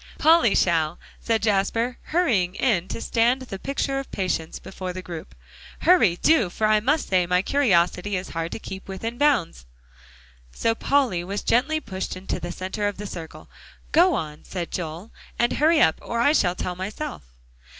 "Polly 0.17 0.55
shall," 0.55 0.97
said 1.19 1.43
Jasper, 1.43 1.99
hurrying 2.05 2.55
in 2.55 2.87
to 2.87 2.99
stand 2.99 3.43
the 3.43 3.59
picture 3.59 3.99
of 3.99 4.09
patience 4.09 4.57
before 4.57 4.93
the 4.93 5.03
group. 5.03 5.35
"Hurry, 5.81 6.15
do, 6.19 6.49
for 6.49 6.65
I 6.65 6.79
must 6.79 7.07
say 7.09 7.27
my 7.27 7.43
curiosity 7.43 8.15
is 8.17 8.29
hard 8.29 8.51
to 8.53 8.57
keep 8.57 8.87
within 8.87 9.19
bounds." 9.19 9.67
So 10.51 10.73
Polly 10.73 11.23
was 11.23 11.43
gently 11.43 11.79
pushed 11.79 12.15
into 12.17 12.39
the 12.39 12.51
center 12.51 12.87
of 12.87 12.97
the 12.97 13.05
circle. 13.05 13.47
"Go 13.91 14.15
on," 14.15 14.43
said 14.43 14.71
Joel, 14.71 15.11
"and 15.37 15.53
hurry 15.53 15.79
up, 15.79 15.99
or 16.01 16.19
I 16.19 16.33
shall 16.33 16.55
tell 16.55 16.75
myself." 16.75 17.21